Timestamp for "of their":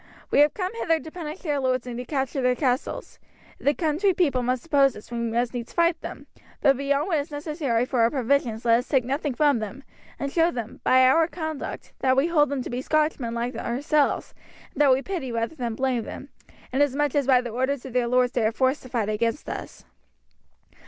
17.85-18.07